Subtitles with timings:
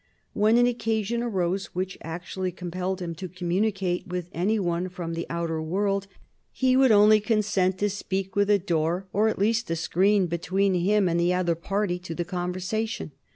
[0.33, 5.27] When an occasion arose which actually compelled him to communicate with any one from the
[5.29, 6.07] outer world,
[6.51, 10.73] he would only consent to speak with a door, or at least a screen, between
[10.73, 13.11] him and the other party to the conversation.